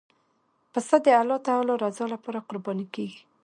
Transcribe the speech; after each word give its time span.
پسه 0.71 0.97
د 1.05 1.07
الله 1.21 1.39
تعالی 1.47 1.73
رضا 1.83 2.05
لپاره 2.13 2.45
قرباني 2.49 2.87
کېږي. 2.95 3.21